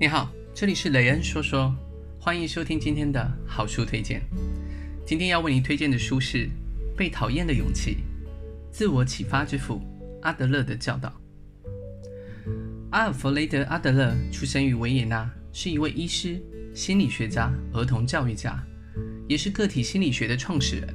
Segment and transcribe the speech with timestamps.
[0.00, 1.74] 你好，这里是雷恩说说，
[2.20, 4.22] 欢迎收听今天的好书推荐。
[5.04, 6.46] 今天要为您推荐的书是
[6.96, 7.96] 《被讨厌的勇气：
[8.70, 9.82] 自我启发之父
[10.22, 11.08] 阿德勒的教导》。
[12.90, 16.40] 阿尔弗雷德·阿德勒出生于维也纳，是一位医师、
[16.72, 18.56] 心理学家、儿童教育家，
[19.28, 20.94] 也是个体心理学的创始人，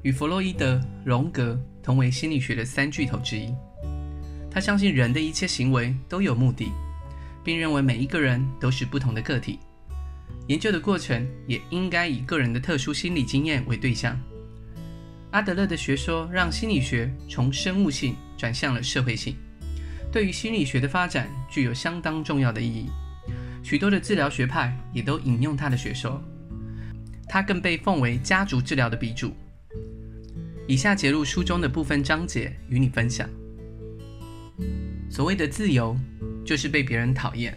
[0.00, 3.52] 与弗洛伊德、荣格同为心理学的三巨头之一。
[4.50, 6.72] 他相信人的一切行为都有目的。
[7.44, 9.58] 并认为每一个人都是不同的个体，
[10.48, 14.18] 研究的过程也应该以个人的特殊心理经验为对象。
[15.30, 19.34] 阿德勒的学说让心理学从生物性转向了社会性，
[20.12, 22.90] 对于心理学的发展具有相当重要的意义。
[23.62, 26.22] 许多的治疗学派也都引用他的学说，
[27.28, 29.32] 他更被奉为家族治疗的鼻祖。
[30.68, 33.28] 以下节录书中的部分章节与你分享。
[35.08, 35.96] 所谓的自由，
[36.44, 37.56] 就是被别人讨厌。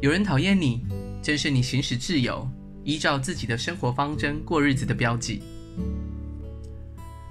[0.00, 0.84] 有人讨厌你，
[1.22, 2.48] 正是你行使自由、
[2.84, 5.42] 依照自己的生活方针过日子的标记。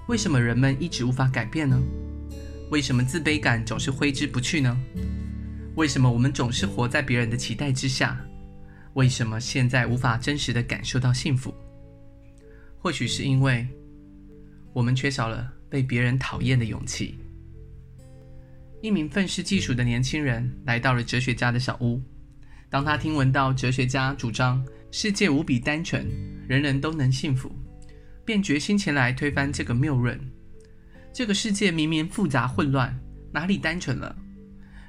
[0.08, 1.81] 为什么人们一直无法改变呢？
[2.69, 4.77] 为什么自卑感总是挥之不去呢？
[5.75, 8.19] 为什么我们总是活在别人的期待之下？
[8.94, 11.53] 为什么现在无法真实的感受到幸福？
[12.80, 13.67] 或许是因为
[14.73, 17.17] 我们缺少了被别人讨厌的勇气。
[18.81, 22.02] 一名愤世嫉俗的年轻人来到了哲学家的小屋。
[22.70, 26.06] 当他听闻到哲学家主张世界无比单纯，
[26.47, 27.52] 人人都能幸福，
[28.23, 30.20] 便决心前来推翻这个谬论。
[31.11, 32.95] 这个世界明明复杂混乱，
[33.31, 34.16] 哪里单纯了？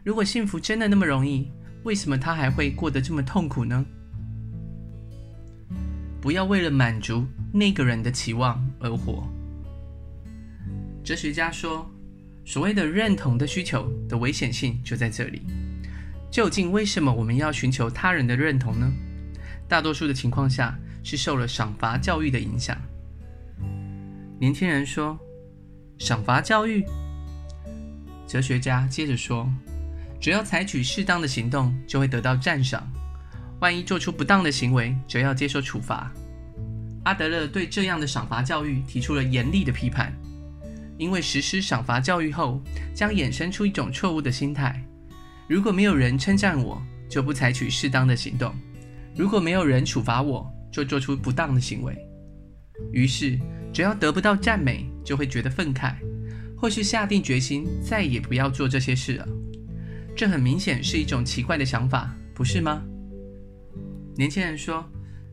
[0.05, 1.51] 如果幸福真的那么容易，
[1.85, 3.87] 为什么他还会过得这么痛苦呢？
[6.21, 9.27] 不要为了满足那个人的期望而活。
[11.03, 11.91] 哲学家说。
[12.49, 15.43] 所谓的认同的需求的危险性就在这里。
[16.31, 18.91] 究竟为什么我们要寻求他人的认同呢？
[19.69, 22.75] 大多数的情况下是受了赏罚教育的影响。
[24.41, 25.19] 年轻人说
[26.01, 26.83] ：“赏罚教育。”
[28.27, 29.47] 哲学家接着说
[30.19, 32.81] ：“只要采取适当的行动，就会得到赞赏；
[33.61, 36.11] 万一做出不当的行为，则要接受处罚。”
[37.05, 40.17] 阿德勒对这样的赏罚教育提出了严厉的批判。
[40.99, 42.61] 因为实施赏罚教育后，
[42.93, 44.85] 将衍生出一种错误的心态：
[45.49, 48.51] 如果没有人称赞我，就不采取适当的行动；
[49.17, 51.97] 如果没有人处罚我，就做出不当的行为。
[52.93, 53.39] 于是，
[53.73, 55.95] 只要得不到赞美，就会觉得愤慨，
[56.57, 59.29] 或是下定决心再也不要做这些事了。
[60.17, 62.83] 这很明显是一种奇怪的想法，不是吗？
[64.17, 64.85] 年轻人说：“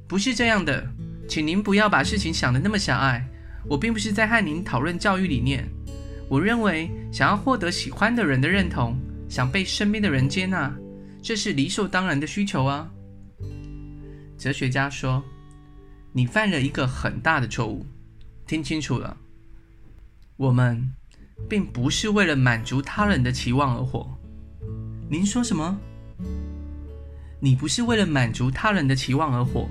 [0.08, 0.88] 不是这样的，
[1.28, 3.28] 请您不要把事情想得那么狭隘。”
[3.68, 5.68] 我并不是在和您讨论教育理念。
[6.28, 8.98] 我认为，想要获得喜欢的人的认同，
[9.30, 10.76] 想被身边的人接纳，
[11.22, 12.92] 这是理所当然的需求啊。
[14.38, 15.24] 哲学家说
[16.12, 17.86] ：“你犯了一个很大的错误，
[18.48, 19.16] 听清楚了。
[20.36, 20.92] 我们
[21.48, 24.10] 并不是为了满足他人的期望而活。”
[25.10, 25.78] 您说什么？
[27.40, 29.70] 你不是为了满足他人的期望而活，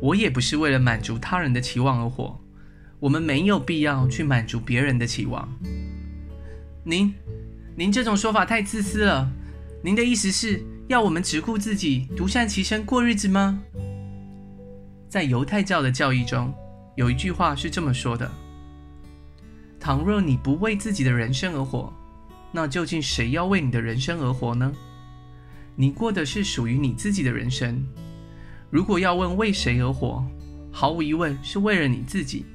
[0.00, 2.41] 我也不是为了满足他人的期望而活。
[3.02, 5.48] 我们没有必要去满足别人的期望。
[6.84, 7.12] 您，
[7.74, 9.28] 您这种说法太自私了。
[9.82, 13.60] 您的意思是要我们只顾自己，独善其身过日子吗？
[15.08, 16.54] 在犹太教的教义中，
[16.94, 18.30] 有一句话是这么说的：
[19.80, 21.92] 倘若你不为自己的人生而活，
[22.52, 24.72] 那究竟谁要为你的人生而活呢？
[25.74, 27.84] 你过的是属于你自己的人生。
[28.70, 30.24] 如果要问为谁而活，
[30.70, 32.46] 毫无疑问是为了你自己。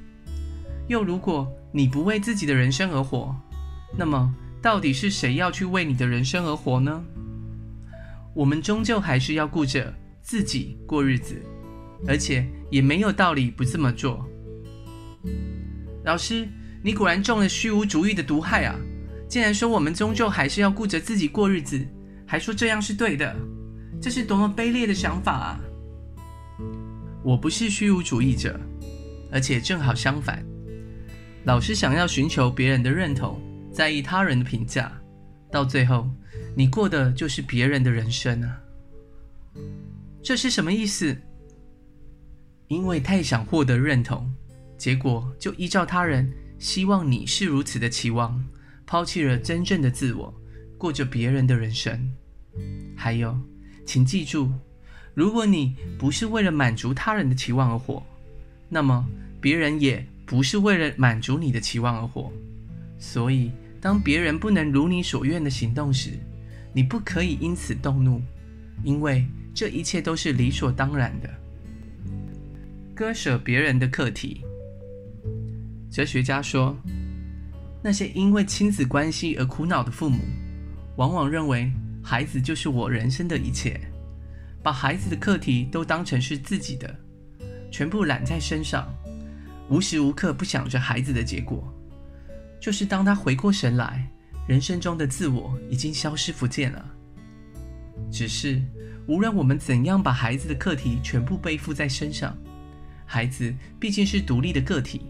[0.87, 3.35] 又如果你不为自己的人生而活，
[3.97, 7.03] 那么到底是谁要去为你的人生而活呢？
[8.33, 11.35] 我们终究还是要顾着自己过日子，
[12.07, 14.25] 而且也没有道理不这么做。
[16.05, 16.47] 老师，
[16.83, 18.75] 你果然中了虚无主义的毒害啊！
[19.27, 21.85] 竟然说我们终究还是要顾着自己过日子，
[22.25, 23.35] 还说这样是对的，
[24.01, 25.59] 这是多么卑劣的想法啊！
[27.23, 28.57] 我不是虚无主义者，
[29.31, 30.45] 而且正好相反。
[31.47, 33.39] 老是想要寻求别人的认同，
[33.71, 34.91] 在意他人的评价，
[35.49, 36.05] 到最后，
[36.53, 38.59] 你过的就是别人的人生啊！
[40.21, 41.15] 这是什么意思？
[42.67, 44.29] 因为太想获得认同，
[44.77, 46.29] 结果就依照他人
[46.59, 48.43] 希望你是如此的期望，
[48.85, 50.33] 抛弃了真正的自我，
[50.77, 52.11] 过着别人的人生。
[52.93, 53.39] 还有，
[53.85, 54.51] 请记住，
[55.13, 58.05] 如果你不是为了满足他人的期望而活，
[58.67, 59.07] 那么
[59.39, 60.05] 别人也。
[60.27, 62.31] 不是为了满足你的期望而活，
[62.99, 66.19] 所以当别人不能如你所愿的行动时，
[66.73, 68.21] 你不可以因此动怒，
[68.83, 69.25] 因为
[69.55, 71.29] 这一切都是理所当然的。
[72.93, 74.43] 割舍别人的课题。
[75.89, 76.75] 哲学家说，
[77.81, 80.19] 那些因为亲子关系而苦恼的父母，
[80.97, 81.71] 往往认为
[82.03, 83.79] 孩子就是我人生的一切，
[84.61, 86.93] 把孩子的课题都当成是自己的，
[87.71, 88.93] 全部揽在身上，
[89.69, 91.71] 无时无刻不想着孩子的结果。
[92.59, 94.07] 就是当他回过神来，
[94.47, 96.85] 人生中的自我已经消失不见了。
[98.11, 98.61] 只是，
[99.07, 102.35] 无论我们怎样把孩子的课题全部背负在身上，
[103.05, 105.01] 孩子毕竟是独立的个体。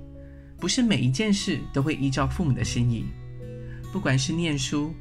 [0.59, 3.05] 不是每一件事都会依照父母的心意，
[3.93, 4.91] 不管是念书、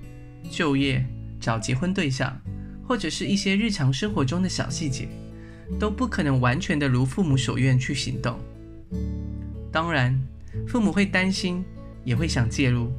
[0.51, 1.03] 就业、
[1.41, 2.39] 找结婚对象，
[2.87, 5.09] 或者是一些日常生活中的小细节，
[5.81, 8.39] 都不可能完全的如父母所愿去行动。
[9.77, 10.19] 当然，
[10.67, 11.63] 父母会担心，
[12.03, 12.91] 也会想介入。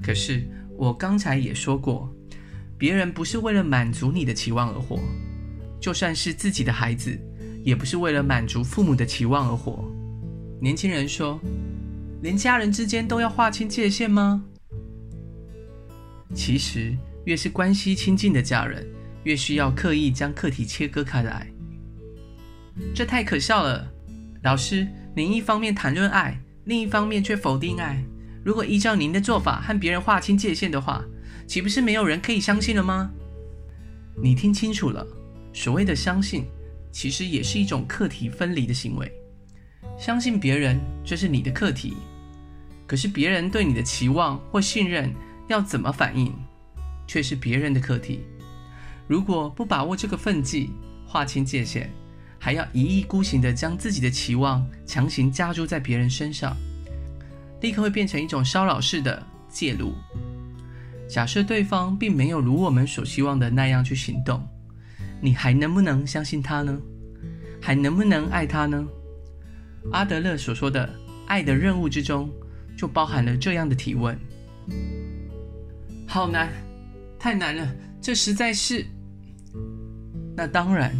[0.00, 2.08] 可是我刚才也说过，
[2.78, 5.00] 别人不是为了满足你的期望而活，
[5.80, 7.18] 就算是自己的孩子，
[7.64, 9.84] 也不是为了满足父母的期望而活。
[10.60, 11.40] 年轻人说。
[12.22, 14.44] 连家人之间都要划清界限吗？
[16.34, 18.86] 其实，越是关系亲近的家人，
[19.24, 21.46] 越需要刻意将课题切割开来。
[22.94, 23.92] 这太可笑了！
[24.42, 28.04] 老师，您一方面谈论爱，另一方面却否定爱。
[28.44, 31.02] 如果依照您的做法和别人划清界限的话，
[31.46, 33.10] 岂不是没有人可以相信了吗？
[34.22, 35.06] 你听清楚了，
[35.54, 36.44] 所谓的相信，
[36.92, 39.10] 其实也是一种课题分离的行为。
[39.98, 41.94] 相信别人，这是你的课题；
[42.86, 45.10] 可是别人对你的期望或信任
[45.48, 46.30] 要怎么反应，
[47.06, 48.20] 却是别人的课题。
[49.08, 50.72] 如果不把握这个分际，
[51.06, 51.90] 划清界限，
[52.46, 56.56] 还要一意孤行地将自己的期望强行加诸在别人身上，
[57.60, 59.92] 立刻会变成一种骚扰式的介入。
[61.08, 64.46] 假设对方并没有如我们所希望的那样去行动，
[65.20, 66.80] 你还能不能相信他呢？
[67.60, 68.86] 还能不能爱他呢？
[69.90, 70.88] 阿德勒所说的
[71.26, 72.30] “爱的任务”之中，
[72.78, 74.16] 就包含了这样的提问：
[76.06, 76.48] 好难，
[77.18, 78.86] 太难了，这实在是……
[80.36, 80.94] 那当然，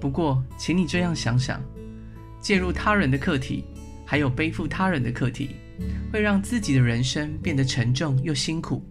[0.00, 1.62] 不过，请你这样想想：
[2.40, 3.64] 介入他人的课题，
[4.06, 5.56] 还有背负他人的课题，
[6.12, 8.84] 会让自己的人生变得沉重又辛苦。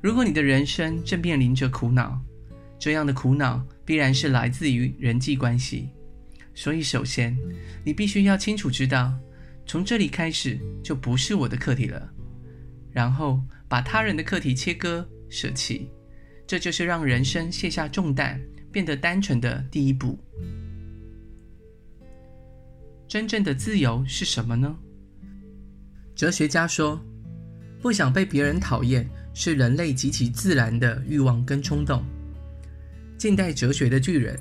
[0.00, 2.20] 如果你的人生正面临着苦恼，
[2.78, 5.90] 这样的苦恼必然是来自于人际关系。
[6.54, 7.36] 所以，首先，
[7.84, 9.12] 你必须要清楚知道，
[9.66, 12.10] 从这里开始就不是我的课题了。
[12.92, 15.90] 然后，把他人的课题切割、舍弃，
[16.46, 18.40] 这就是让人生卸下重担、
[18.70, 20.18] 变得单纯的第一步。
[23.08, 24.76] 真正的自由是什么呢？
[26.14, 27.00] 哲学家说，
[27.80, 32.04] 不想被别人讨厌是人类极其自然的欲望跟冲动。
[33.18, 34.38] 近代哲学的巨人。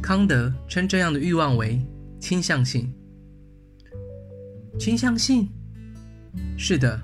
[0.00, 1.78] 康德称这样的欲望为
[2.18, 2.90] 倾向性。
[4.78, 5.46] 倾向性？
[6.56, 6.98] 是的，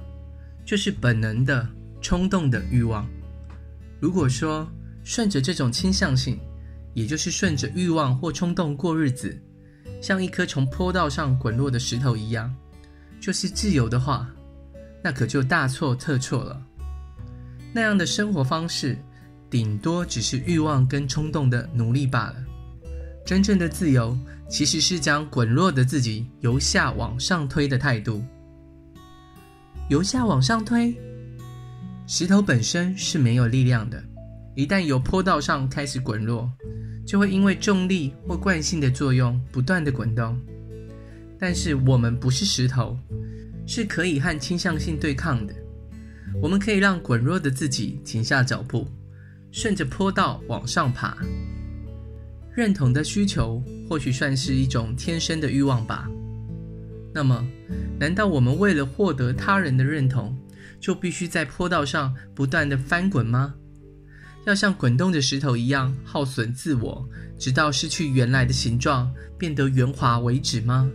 [0.64, 1.68] 就是本能的、
[2.00, 3.06] 冲动的欲望。
[4.00, 4.66] 如果说
[5.04, 6.40] 顺着这种倾向性，
[6.94, 9.40] 也就是顺着欲望或冲动过日子，
[10.00, 12.54] 像一颗从坡道上滚落的石头一样，
[13.20, 14.28] 就是自由的话，
[15.02, 16.60] 那可就大错特错了。
[17.72, 18.98] 那样的生活方式，
[19.48, 22.36] 顶多只是欲望跟冲动的奴隶罢了。
[23.24, 28.24] 真正的自由，其实是将滚落的自己由下往上推的态度。
[29.88, 30.96] 由下往上推，
[32.06, 34.02] 石头本身是没有力量的，
[34.60, 36.52] 一旦由坡道上开始滚落，
[37.06, 40.38] 就会因为重力或惯性的作用不断的滚动。
[41.38, 42.94] 但是我们不是石头，
[43.66, 45.54] 是可以和倾向性对抗的。
[46.42, 48.86] 我们可以让滚落的自己停下脚步，
[49.50, 51.16] 顺着坡道往上爬。
[52.54, 56.06] 认同的需求或许算是一种天生的欲望吧。
[57.14, 57.42] 那么，
[57.98, 60.36] 难道我们为了获得他人的认同，
[60.78, 63.54] 就必须在坡道上不断的翻滚吗？
[64.46, 67.06] 要像滚动的石头一样耗损自我，
[67.38, 70.90] 直到失去原来的形状，变得圆滑为止吗？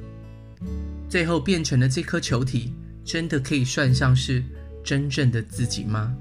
[1.08, 2.74] 最后变成了这颗球体，
[3.04, 4.44] 真的可以算上是
[4.84, 6.16] 真正的自己吗？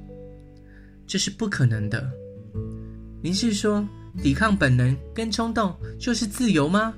[1.07, 2.11] 这是不可能的。
[3.23, 3.87] 您是说，
[4.23, 6.95] 抵抗本能跟冲动就是自由吗？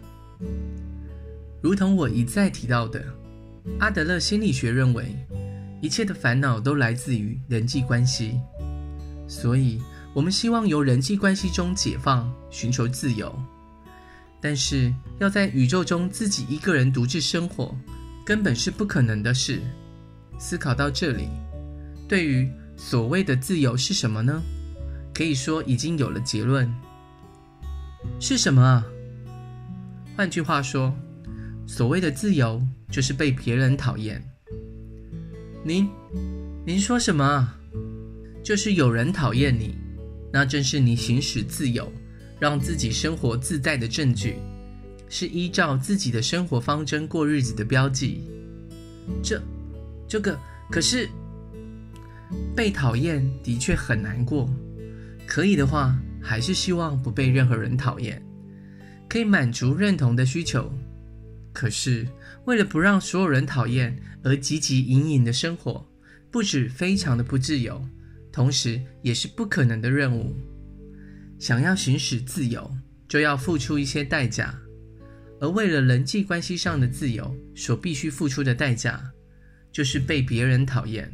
[1.63, 3.05] 如同我一再提到的，
[3.79, 5.17] 阿德勒心理学认为，
[5.81, 8.39] 一切的烦恼都来自于人际关系，
[9.27, 9.81] 所以
[10.17, 13.39] 我们希望由人际关系中解放，寻求自由。
[14.41, 17.77] 但是要在宇宙中自己一个人独自生活，
[18.25, 19.61] 根本是不可能的事。
[20.39, 21.29] 思考到这里，
[22.09, 24.43] 对于所谓的自由是什么呢？
[25.13, 26.75] 可以说已经有了结论。
[28.19, 28.87] 是什么啊？
[30.17, 30.95] 换句话说，
[31.67, 34.27] 所谓的自由就是被别人讨厌。
[35.63, 35.87] 您，
[36.65, 37.59] 您说什么啊？
[38.43, 39.77] 就是有人讨厌你，
[40.33, 41.93] 那正是你行使自由，
[42.39, 44.37] 让自己生活自在的证据，
[45.09, 48.23] 是依照自己的生活方针过日子的标记。
[49.23, 49.41] 这，
[50.09, 50.39] 这个
[50.71, 51.09] 可是
[52.55, 54.49] 被讨厌的确很难过。
[55.27, 58.23] 可以的话，还是希望不被任何人讨厌，
[59.09, 60.73] 可以满足认同的需求。
[61.53, 62.07] 可是，
[62.45, 65.85] 为了不让所有人讨厌而汲汲营营的生活，
[66.31, 67.83] 不止非常的不自由，
[68.37, 70.37] 同时也是不可能的任务。
[71.39, 72.71] 想要行使自由，
[73.09, 74.55] 就要付出一些代价，
[75.41, 79.03] 而为了人际关系上的自由，所必须付出的代价，
[79.73, 81.11] 就是被别人讨厌。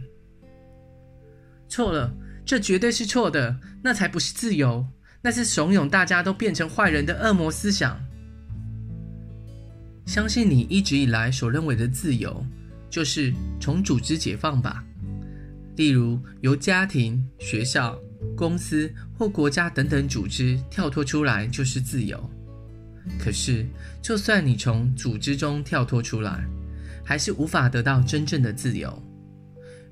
[1.68, 2.12] 错了。
[2.44, 4.84] 这绝对是错的，那才不是自由，
[5.22, 8.04] 那是怂恿大家都变成坏人的恶魔思想。
[10.06, 12.44] 相信你一直以来所认为的自由，
[12.90, 14.84] 就是从组织解放吧。
[15.76, 17.98] 例如，由家庭、学校、
[18.36, 22.30] 公司或国家等等组织跳脱出来就是自由。
[23.18, 23.66] 可是，
[24.00, 26.44] 就算你从组织中跳脱出来，
[27.04, 29.02] 还是无法得到真正的自由。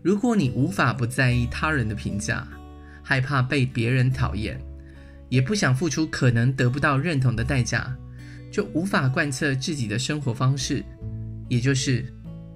[0.03, 2.47] 如果你无法不在意他人的评价，
[3.03, 4.61] 害怕被别人讨厌，
[5.29, 7.97] 也不想付出可能得不到认同的代价，
[8.53, 10.85] 就无法贯彻自己的生活方式，
[11.49, 12.05] 也就是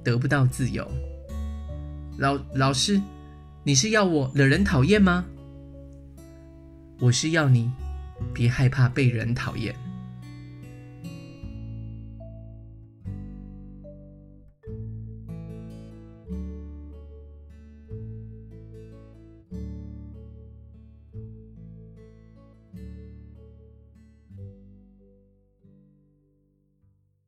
[0.04, 0.88] 得不到自由。
[2.18, 3.00] 老老师，
[3.66, 5.25] 你是要我惹人讨厌吗？
[7.00, 7.73] 我是要你
[8.33, 9.75] 别害怕被人讨厌。